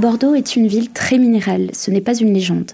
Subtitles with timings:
[0.00, 2.70] Bordeaux est une ville très minérale, ce n'est pas une légende.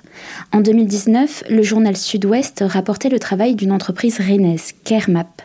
[0.53, 5.43] En 2019, le journal Sud-Ouest rapportait le travail d'une entreprise rennaise, Kermap.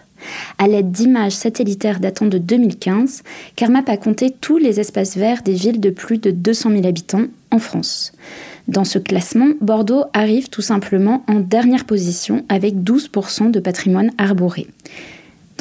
[0.59, 3.23] À l'aide d'images satellitaires datant de 2015,
[3.55, 7.25] Kermap a compté tous les espaces verts des villes de plus de 200 000 habitants
[7.49, 8.11] en France.
[8.67, 14.67] Dans ce classement, Bordeaux arrive tout simplement en dernière position avec 12% de patrimoine arboré.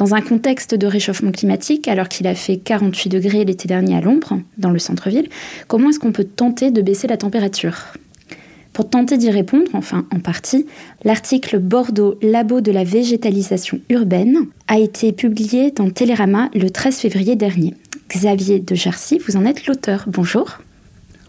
[0.01, 4.01] Dans un contexte de réchauffement climatique, alors qu'il a fait 48 degrés l'été dernier à
[4.01, 5.29] l'ombre, dans le centre-ville,
[5.67, 7.75] comment est-ce qu'on peut tenter de baisser la température?
[8.73, 10.65] Pour tenter d'y répondre, enfin en partie,
[11.03, 17.35] l'article Bordeaux Labo de la végétalisation urbaine a été publié dans Télérama le 13 février
[17.35, 17.75] dernier.
[18.09, 20.05] Xavier de Jarcy, vous en êtes l'auteur.
[20.07, 20.61] Bonjour.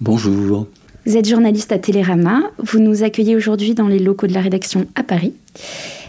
[0.01, 0.67] Bonjour.
[1.05, 2.41] Vous êtes journaliste à Télérama.
[2.57, 5.35] Vous nous accueillez aujourd'hui dans les locaux de la rédaction à Paris.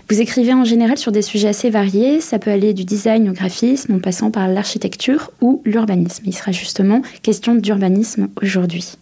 [0.09, 3.33] Vous écrivez en général sur des sujets assez variés, ça peut aller du design au
[3.33, 6.23] graphisme en passant par l'architecture ou l'urbanisme.
[6.25, 8.97] Il sera justement question d'urbanisme aujourd'hui.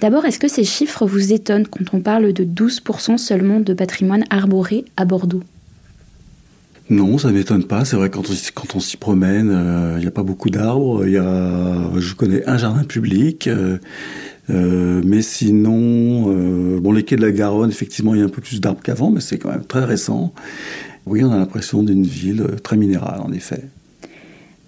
[0.00, 4.24] D'abord, est-ce que ces chiffres vous étonnent quand on parle de 12% seulement de patrimoine
[4.30, 5.42] arboré à Bordeaux?
[6.90, 7.84] Non, ça ne m'étonne pas.
[7.84, 11.06] C'est vrai quand on, quand on s'y promène, euh, il n'y a pas beaucoup d'arbres.
[11.06, 13.46] Il y a, je connais un jardin public.
[13.46, 13.78] Euh,
[14.48, 18.30] euh, mais sinon, euh, bon, les quais de la Garonne, effectivement, il y a un
[18.30, 20.32] peu plus d'arbres qu'avant, mais c'est quand même très récent.
[21.06, 23.62] Oui, on a l'impression d'une ville très minérale, en effet.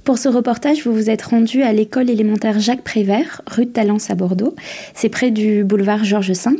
[0.05, 4.11] Pour ce reportage, vous vous êtes rendu à l'école élémentaire Jacques Prévert, rue de Talence
[4.11, 4.55] à Bordeaux.
[4.95, 6.51] C'est près du boulevard Georges V.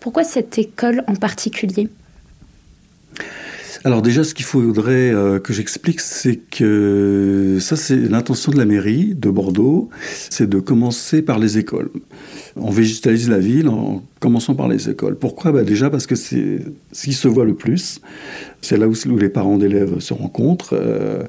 [0.00, 1.88] Pourquoi cette école en particulier?
[3.82, 8.66] Alors déjà, ce qu'il faudrait euh, que j'explique, c'est que ça, c'est l'intention de la
[8.66, 9.88] mairie de Bordeaux,
[10.28, 11.90] c'est de commencer par les écoles.
[12.56, 15.16] On végétalise la ville en commençant par les écoles.
[15.16, 15.52] Pourquoi?
[15.52, 16.58] Bah Déjà parce que c'est
[16.92, 18.02] ce qui se voit le plus.
[18.60, 20.74] C'est là où, les parents d'élèves se rencontrent.
[20.78, 21.22] Euh,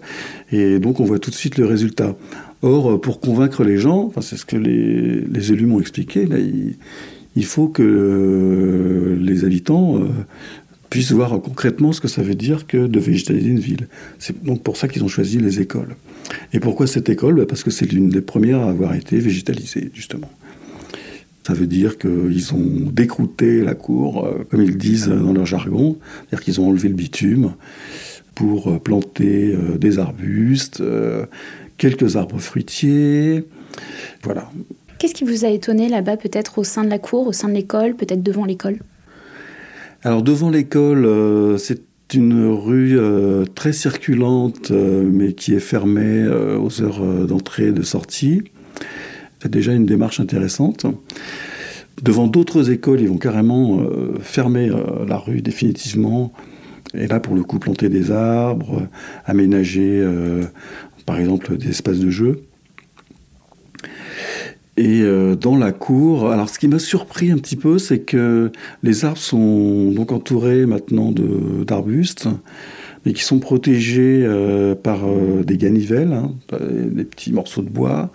[0.51, 2.17] et donc on voit tout de suite le résultat.
[2.63, 7.69] Or, pour convaincre les gens, c'est ce que les, élus m'ont expliqué, là, il, faut
[7.69, 9.99] que euh, les habitants
[10.91, 13.87] puissent voir concrètement ce que ça veut dire que de végétaliser une ville.
[14.19, 15.95] C'est donc pour ça qu'ils ont choisi les écoles.
[16.51, 17.35] Et pourquoi cette école?
[17.35, 20.29] Bah, Parce que c'est l'une des premières à avoir été végétalisée, justement.
[21.47, 25.97] Ça veut dire qu'ils ont décrouté la cour, euh, comme ils disent dans leur jargon,
[26.01, 27.53] c'est-à-dire qu'ils ont enlevé le bitume
[28.35, 30.83] pour euh, planter euh, des arbustes,
[31.77, 33.45] quelques arbres fruitiers.
[34.23, 34.51] Voilà.
[34.99, 37.53] Qu'est-ce qui vous a étonné là-bas, peut-être au sein de la cour, au sein de
[37.53, 38.77] l'école, peut-être devant l'école?
[40.03, 41.81] Alors devant l'école, euh, c'est
[42.13, 47.83] une rue euh, très circulante, euh, mais qui est fermée aux heures d'entrée et de
[47.83, 48.43] sortie.
[49.41, 50.85] C'est déjà une démarche intéressante.
[52.01, 53.83] Devant d'autres écoles, ils vont carrément
[54.21, 54.71] fermer
[55.07, 56.31] la rue définitivement.
[56.93, 58.87] Et là, pour le coup, planter des arbres,
[59.25, 60.03] aménager,
[61.05, 62.43] par exemple, des espaces de jeu.
[64.77, 68.51] Et euh, dans la cour, alors ce qui m'a surpris un petit peu, c'est que
[68.83, 72.29] les arbres sont donc entourés maintenant d'arbustes,
[73.05, 78.11] mais qui sont protégés euh, par euh, des ganivelles, hein, des petits morceaux de bois.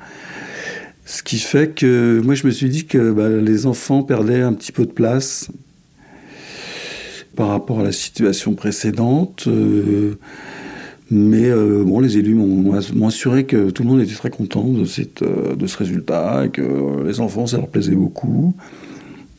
[1.04, 4.54] Ce qui fait que moi je me suis dit que bah, les enfants perdaient un
[4.54, 5.50] petit peu de place
[7.36, 9.47] par rapport à la situation précédente.
[11.10, 14.82] Mais euh, bon, les élus m'ont assuré que tout le monde était très content de,
[14.82, 18.54] euh, ce résultat, et que les enfants, ça leur plaisait beaucoup,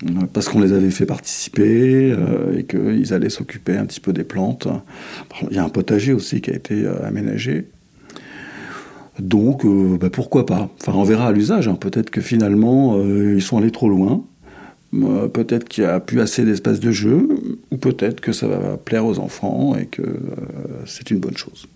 [0.03, 2.15] euh, parce qu'on les avait fait participer,
[2.57, 4.67] et qu'ils allaient s'occuper un petit peu des plantes.
[5.49, 7.65] Il y a un potager aussi qui a été aménagé.
[9.19, 9.65] Donc,
[9.99, 10.69] bah, pourquoi pas?
[10.79, 11.67] Enfin, on verra à l'usage.
[11.67, 11.75] Hein.
[11.75, 14.23] Peut-être que finalement, ils sont allés trop loin.
[14.93, 17.27] peut-être qu'il n'y a plus assez d'espace de jeu,
[17.79, 20.15] peut-être que ça va plaire aux enfants et que euh,
[20.85, 21.68] c'est une bonne chose.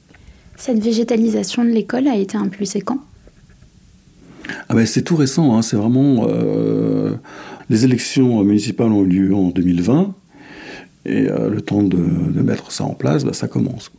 [0.58, 3.00] Cette végétalisation de l'école a été impulsée quand?
[4.70, 5.62] Ah ben, C'est tout récent, hein.
[5.62, 6.28] c'est vraiment...
[6.28, 7.16] Euh,
[7.70, 10.14] Les élections municipales ont eu lieu en 2020
[11.06, 11.98] et le temps de,
[12.44, 13.92] mettre ça en place, bah, ça commence.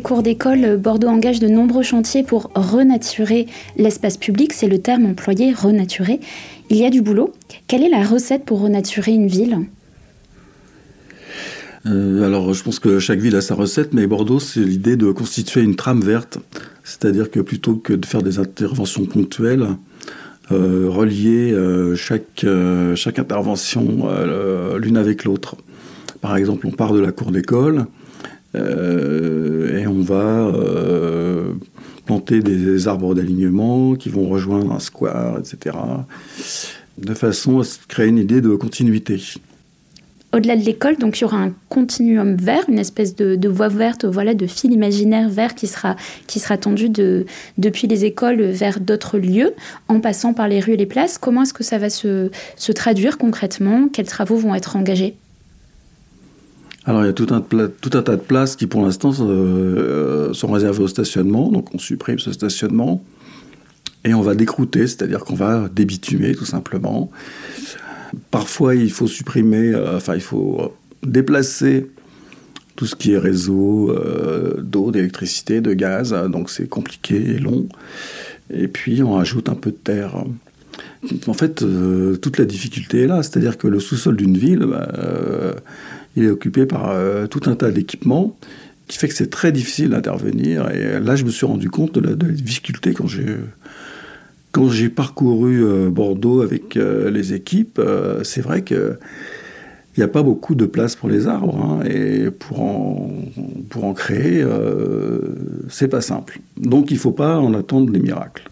[0.00, 3.46] Cours d'école, Bordeaux engage de nombreux chantiers pour renaturer
[3.76, 6.20] l'espace public, c'est le terme employé, renaturer.
[6.70, 7.32] Il y a du boulot.
[7.66, 9.58] Quelle est la recette pour renaturer une ville?
[11.86, 15.10] Euh, alors, je pense que chaque ville a sa recette, mais Bordeaux, c'est l'idée de
[15.12, 16.38] constituer une trame verte.
[16.84, 19.66] C'est-à-dire que plutôt que de faire des interventions ponctuelles,
[20.50, 22.44] euh, relier euh, chaque,
[22.94, 24.08] chaque intervention
[24.76, 25.56] l'une avec l'autre.
[26.20, 27.84] Par exemple, on part de la cour d'école, euh,
[28.54, 31.52] et on va euh,
[32.06, 35.76] planter des arbres d'alignement qui vont rejoindre un square, etc.
[36.98, 39.20] De façon à créer une idée de continuité
[40.30, 44.04] au-delà de l'école, donc il y aura un continuum vert, une espèce de, voie verte,
[44.04, 45.96] voilà, de fil imaginaire vert qui sera,
[46.26, 47.24] qui sera tendu de,
[47.56, 49.54] depuis les écoles vers d'autres lieux,
[49.88, 51.16] en passant par les rues et les places.
[51.16, 53.88] Comment est-ce que ça va se, se traduire concrètement?
[53.90, 55.16] Quels travaux vont être engagés?
[56.88, 60.82] Alors il y a tout un, tas de places qui pour l'instant euh, sont réservées
[60.82, 63.04] au stationnement, donc on supprime ce stationnement
[64.06, 67.10] et on va décrouter, c'est-à-dire qu'on va débitumer tout simplement.
[68.30, 71.90] Parfois il faut supprimer, euh, enfin il faut déplacer
[72.74, 77.68] tout ce qui est réseau euh, d'eau, d'électricité, de gaz, donc c'est compliqué et long.
[78.48, 80.24] Et puis on ajoute un peu de terre.
[81.26, 81.62] En fait,
[82.22, 84.88] toute la difficulté est là, c'est-à-dire que le sous-sol d'une ville, bah,
[86.18, 88.36] il est occupé par euh, tout un tas d'équipements
[88.88, 90.68] qui fait que c'est très difficile d'intervenir.
[90.70, 93.36] Et là, je me suis rendu compte de la, difficulté quand j'ai
[94.50, 97.80] quand j'ai parcouru euh, Bordeaux avec euh, les équipes.
[98.24, 98.98] c'est vrai que
[99.96, 103.10] il n'y a pas beaucoup de place pour les arbres, hein, et pour en,
[103.68, 104.44] pour en créer,
[105.68, 106.38] c'est pas simple.
[106.56, 108.48] Donc il ne faut pas en attendre des miracles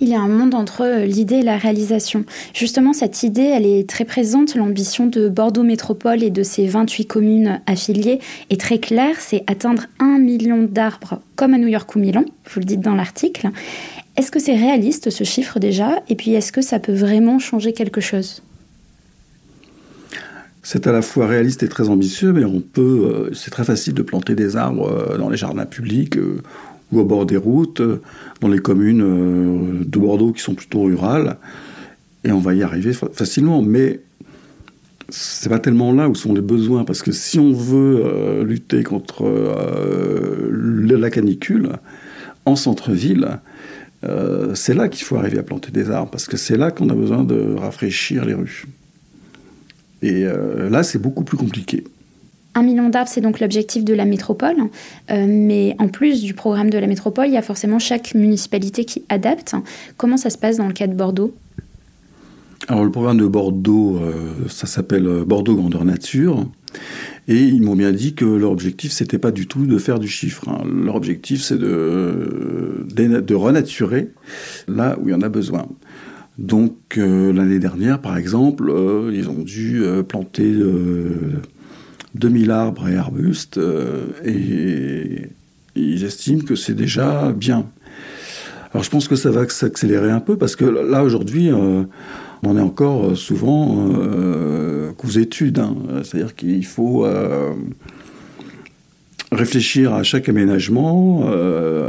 [0.00, 2.24] il y a un monde entre euh, l'idée et la réalisation.
[2.54, 4.54] Justement, cette idée, elle est très présente.
[4.54, 8.18] L'ambition de Bordeaux Métropole et de ses 28 communes affiliées
[8.48, 12.60] est très claire, c'est atteindre un million d'arbres comme à New York ou Milan, vous
[12.60, 13.50] le dites dans l'article.
[14.16, 16.02] Est-ce que c'est réaliste ce chiffre déjà?
[16.08, 18.42] Et puis est-ce que ça peut vraiment changer quelque chose?
[20.62, 23.94] C'est à la fois réaliste et très ambitieux, mais on peut, euh, c'est très facile
[23.94, 26.18] de planter des arbres euh, dans les jardins publics
[26.92, 28.00] ou au bord des routes, euh,
[28.40, 31.36] dans les communes euh, de Bordeaux qui sont plutôt rurales.
[32.24, 33.62] Et on va y arriver facilement.
[33.62, 34.00] Mais
[35.08, 38.82] c'est pas tellement là où sont les besoins, parce que si on veut euh, lutter
[38.82, 39.24] contre
[40.52, 41.70] la canicule
[42.44, 43.38] en centre-ville,
[44.54, 46.94] c'est là qu'il faut arriver à planter des arbres, parce que c'est là qu'on a
[46.94, 48.64] besoin de rafraîchir les rues.
[50.02, 51.84] Et là, c'est beaucoup plus compliqué.
[52.54, 54.56] Un million d'arbres, c'est donc l'objectif de la métropole.
[55.10, 58.84] Euh, mais en plus du programme de la métropole, il y a forcément chaque municipalité
[58.84, 59.54] qui adapte.
[59.96, 61.32] Comment ça se passe dans le cas de Bordeaux?
[62.66, 66.44] Alors le programme de Bordeaux, euh, ça s'appelle euh, Bordeaux Grandeur Nature.
[67.28, 70.08] Et ils m'ont bien dit que leur objectif, c'était pas du tout de faire du
[70.08, 70.48] chiffre.
[70.48, 70.64] Hein.
[70.66, 74.10] Leur objectif, c'est de, de, renaturer
[74.66, 75.66] là où il y en a besoin.
[76.38, 78.72] Donc l'année dernière, par exemple,
[79.12, 80.54] ils ont dû planter
[82.14, 85.28] 2000 arbres et arbustes, euh, et
[85.76, 87.66] ils estiment que c'est déjà bien.
[88.72, 91.84] Alors je pense que ça va s'accélérer un peu, parce que là, aujourd'hui, euh,
[92.42, 95.58] on est encore souvent euh, études.
[95.58, 95.74] Hein.
[96.04, 97.04] C'est-à-dire qu'il faut
[99.32, 101.28] réfléchir à chaque aménagement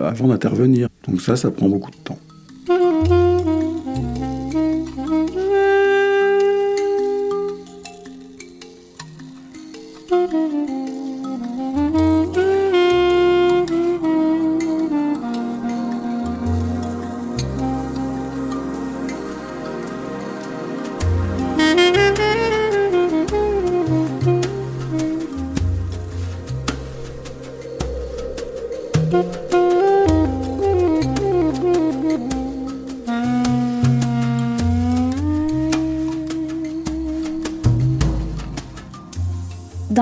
[0.04, 0.88] avant d'intervenir.
[1.08, 2.18] Donc ça, ça prend beaucoup de temps.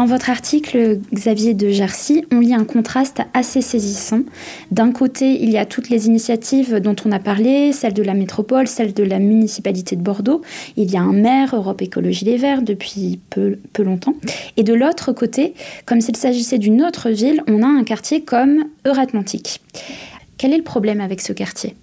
[0.10, 4.22] Votre article, Xavier de Jarcy, on lit un contraste assez saisissant.
[4.72, 8.16] D'un côté, il y a toutes les initiatives dont on a parlé, celle de la
[8.16, 10.42] métropole, celle de la municipalité de Bordeaux.
[10.78, 14.16] Il y a un maire, Europe Écologie Les Verts, depuis peu, peu longtemps.
[14.58, 15.54] Et de l'autre côté,
[15.86, 19.62] comme s'il s'agissait d'une autre ville, on a un quartier comme Euratlantique.
[20.38, 21.76] Quel est le problème avec ce quartier?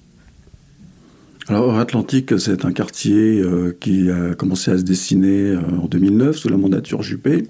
[1.46, 6.36] Alors, Euratlantique, c'est un quartier euh, qui a commencé à se dessiner euh, en 2009
[6.36, 7.44] sous la mandature Juppé.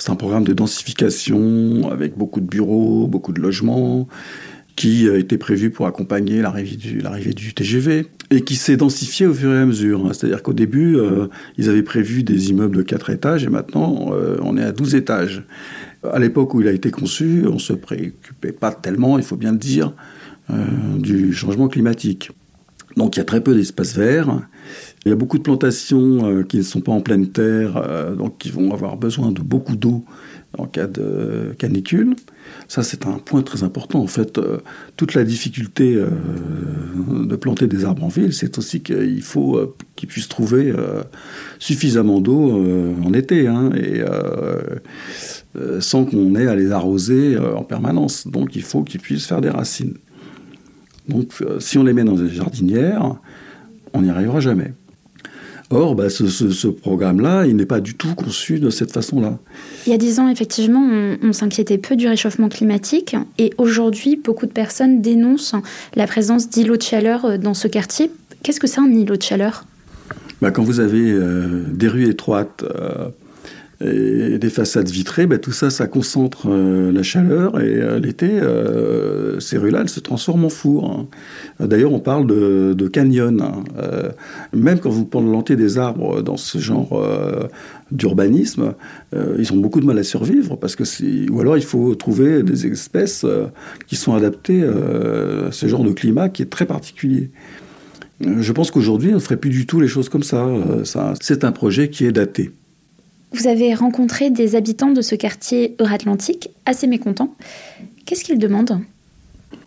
[0.00, 4.08] C'est un programme de densification avec beaucoup de bureaux, beaucoup de logements,
[4.74, 9.52] qui a été prévu pour accompagner l'arrivée du, TGV et qui s'est densifié au fur
[9.52, 10.06] et à mesure.
[10.06, 10.12] Hein.
[10.14, 11.26] C'est-à-dire qu'au début, euh,
[11.58, 14.94] ils avaient prévu des immeubles de 4 étages et maintenant, euh, on est à 12
[14.94, 15.44] étages.
[16.10, 19.36] À l'époque où il a été conçu, on ne se préoccupait pas tellement, il faut
[19.36, 19.92] bien le dire,
[20.48, 20.64] euh,
[20.96, 22.30] du changement climatique.
[22.96, 24.48] Donc il y a très peu d'espaces verts.
[25.06, 28.14] Il y a beaucoup de plantations euh, qui ne sont pas en pleine terre, euh,
[28.14, 30.04] donc qui vont avoir besoin de beaucoup d'eau
[30.58, 32.16] en cas de canicule.
[32.68, 34.00] Ça, c'est un point très important.
[34.00, 34.58] En fait, euh,
[34.96, 40.28] toute la difficulté de planter des arbres en ville, c'est aussi qu'il faut qu'ils puissent
[40.28, 40.74] trouver
[41.60, 42.50] suffisamment d'eau
[43.04, 44.02] en été, hein, et
[45.78, 48.26] sans qu'on ait à les arroser en permanence.
[48.26, 49.94] Donc, il faut qu'ils puissent faire des racines.
[51.08, 53.20] Donc, si on les met dans des jardinières,
[53.92, 54.72] on n'y arrivera jamais.
[55.72, 59.38] Or, bah, ce, programme-là, il n'est pas du tout conçu de cette façon-là.
[59.86, 60.84] Il y a dix ans, effectivement,
[61.22, 63.14] on, s'inquiétait peu du réchauffement climatique.
[63.38, 65.54] Et aujourd'hui, beaucoup de personnes dénoncent
[65.94, 68.10] la présence d'îlots de chaleur euh, dans ce quartier.
[68.42, 69.64] Qu'est-ce que c'est un îlot de chaleur?
[70.42, 73.08] Bah, Quand vous avez euh, des rues étroites, euh,
[73.82, 78.28] et des façades vitrées, ben, tout ça, ça concentre euh, la chaleur et euh, l'été,
[78.28, 80.90] euh, ces rues-là, elles se transforment en four.
[80.90, 81.66] Hein.
[81.66, 83.40] D'ailleurs, on parle de, de canyon.
[83.40, 83.64] Hein.
[84.52, 87.02] même quand vous plantez des arbres dans ce genre
[87.90, 88.74] d'urbanisme,
[89.38, 90.84] ils ont beaucoup de mal à survivre parce que
[91.30, 93.26] ou alors il faut trouver des espèces
[93.86, 97.30] qui sont adaptées à ce genre de climat qui est très particulier.
[98.20, 100.46] Je pense qu'aujourd'hui, on ne ferait plus du tout les choses comme ça.
[100.84, 102.52] ça c'est un projet qui est daté.
[103.32, 107.34] Vous avez rencontré des habitants de ce quartier Euratlantique assez mécontents.
[108.04, 108.80] Qu'est-ce qu'ils demandent?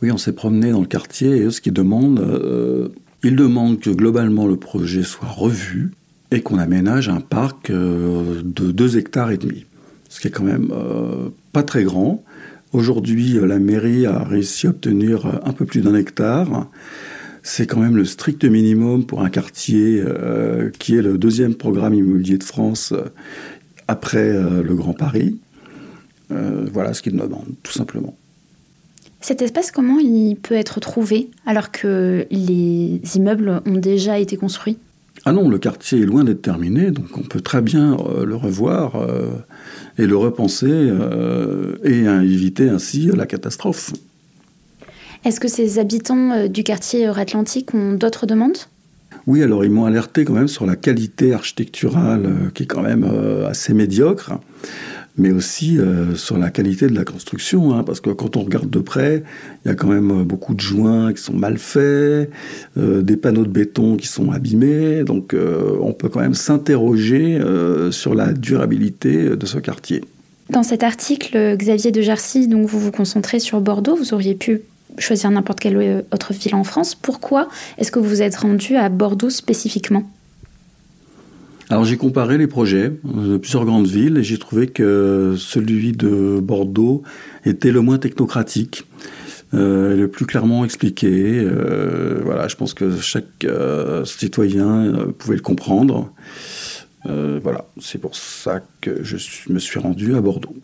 [0.02, 2.90] Oui, on s'est promené dans le quartier et ce qu'ils demandent, euh,
[3.24, 5.92] ils demandent que globalement le projet soit revu
[6.32, 9.66] et qu'on aménage un parc euh, de 2 hectares et demi,
[10.10, 12.22] ce qui est quand même euh, pas très grand.
[12.74, 16.68] Aujourd'hui, la mairie a réussi à obtenir un peu plus d'un hectare.
[17.44, 20.04] C'est quand même le strict minimum pour un quartier
[20.80, 22.92] qui est le deuxième programme immobilier de France
[23.88, 25.38] après euh, le Grand Paris.
[26.32, 28.16] Euh, voilà ce qu'ils demandent, tout simplement.
[29.22, 34.78] Cet espace, comment il peut être trouvé alors que les immeubles ont déjà été construits?
[35.26, 38.36] Ah non, le quartier est loin d'être terminé, donc on peut très bien euh, le
[38.36, 39.08] revoir
[39.98, 40.92] et le repenser
[41.84, 43.94] et éviter ainsi la catastrophe.
[45.24, 48.58] Est-ce que ces habitants du quartier Atlantique ont d'autres demandes?
[49.26, 52.82] Oui, alors ils m'ont alerté quand même sur la qualité architecturale euh, qui est quand
[52.82, 54.34] même euh, assez médiocre,
[55.18, 58.70] mais aussi euh, sur la qualité de la construction, hein, parce que quand on regarde
[58.70, 59.24] de près,
[59.64, 62.30] il y a quand même beaucoup de joints qui sont mal faits,
[62.76, 65.36] des panneaux de béton qui sont abîmés, donc
[65.82, 67.40] on peut quand même s'interroger
[67.92, 70.04] sur la durabilité de ce quartier.
[70.50, 74.62] Dans cet article, Xavier de Jarcy, donc vous vous concentrez sur Bordeaux, vous auriez pu
[74.98, 76.96] choisir n'importe quelle euh, autre ville en France.
[76.96, 77.48] Pourquoi
[77.78, 80.10] est-ce que vous vous êtes rendu à Bordeaux spécifiquement?
[81.70, 86.40] Alors j'ai comparé les projets de plusieurs grandes villes et j'ai trouvé que celui de
[86.42, 87.04] Bordeaux
[87.46, 88.84] était le moins technocratique,
[89.54, 91.40] euh, le plus clairement expliqué.
[91.40, 93.48] Euh, voilà, je pense que chaque
[94.06, 96.12] citoyen pouvait le comprendre.
[97.06, 99.18] voilà, c'est pour ça que je
[99.52, 100.56] me suis rendu à Bordeaux.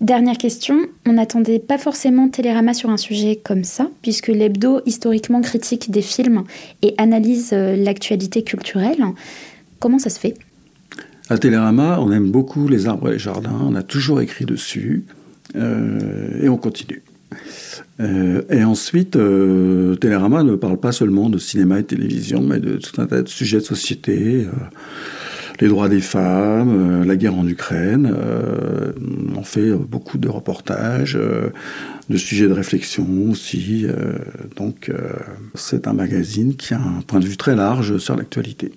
[0.00, 5.42] Dernière question, on n'attendait pas forcément Télérama sur un sujet comme ça, puisque l'hebdo historiquement
[5.42, 6.44] critique des films
[6.80, 9.04] et analyse euh, l'actualité culturelle.
[9.78, 10.36] Comment ça se fait?
[11.28, 15.04] À Télérama, on aime beaucoup les arbres et les jardins, on a toujours écrit dessus,
[15.54, 17.02] euh, et on continue.
[18.00, 19.18] Euh, et ensuite,
[20.00, 23.28] Télérama ne parle pas seulement de cinéma et télévision, mais de tout un tas de
[23.28, 24.46] sujets de société
[25.60, 28.12] les droits des femmes, euh, la guerre en Ukraine.
[28.12, 28.92] Euh,
[29.36, 31.50] on fait beaucoup de reportages, euh,
[32.08, 33.86] de sujets de réflexion aussi.
[34.56, 34.90] donc
[35.54, 38.72] c'est un magazine qui a un point de vue très large sur l'actualité.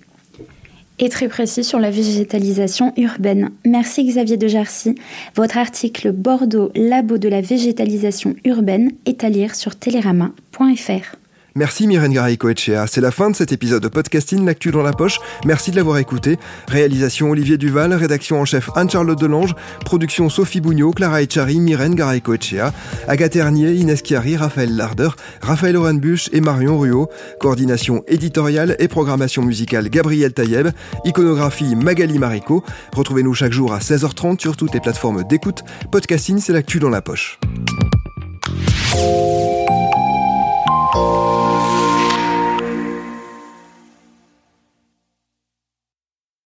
[1.00, 3.50] Et très précis sur la végétalisation urbaine.
[3.64, 4.94] Merci Xavier de Jarcy.
[5.34, 11.16] Votre article Bordeaux, labo de la végétalisation urbaine est à lire sur télérama.fr.
[11.56, 12.88] Merci Myrène Garay-Coetchea.
[12.88, 15.20] C'est la fin de cet épisode de podcasting L'actu dans la poche.
[15.44, 16.36] Merci de l'avoir écouté.
[16.66, 22.72] Réalisation Olivier Duval, rédaction en chef Anne-Charlotte Delange, production Sophie Bougnot, Clara Echari, Myrène Garay-Coetchea,
[23.06, 25.10] Agathe Hernier, Inès Chiari, Raphaël Larder,
[25.42, 27.08] Raphaël Orenbuch et Marion Ruot.
[27.38, 30.70] Coordination éditoriale et programmation musicale Gabriel Taïeb.
[31.04, 32.64] Iconographie Magali Marico.
[32.96, 35.62] Retrouvez-nous chaque jour à 16h30 sur toutes les plateformes d'écoute.
[35.92, 37.38] Podcasting, c'est l'actu dans la poche.